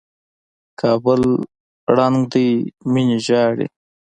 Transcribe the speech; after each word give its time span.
کابل 0.79 1.21
ړنګ 1.95 2.17
دى 2.33 2.47
ميني 2.91 3.17
ژاړي 3.25 3.67